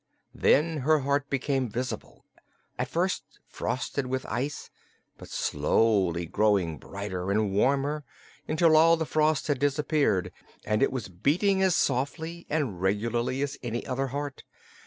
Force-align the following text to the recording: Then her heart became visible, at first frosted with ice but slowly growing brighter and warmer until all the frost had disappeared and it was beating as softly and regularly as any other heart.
Then 0.33 0.77
her 0.77 1.01
heart 1.01 1.29
became 1.29 1.69
visible, 1.69 2.25
at 2.79 2.87
first 2.87 3.23
frosted 3.45 4.07
with 4.07 4.25
ice 4.25 4.71
but 5.15 5.29
slowly 5.29 6.25
growing 6.25 6.79
brighter 6.79 7.29
and 7.29 7.51
warmer 7.51 8.03
until 8.47 8.75
all 8.75 8.97
the 8.97 9.05
frost 9.05 9.45
had 9.45 9.59
disappeared 9.59 10.31
and 10.65 10.81
it 10.81 10.91
was 10.91 11.07
beating 11.07 11.61
as 11.61 11.75
softly 11.75 12.47
and 12.49 12.81
regularly 12.81 13.43
as 13.43 13.59
any 13.61 13.85
other 13.85 14.07
heart. 14.07 14.41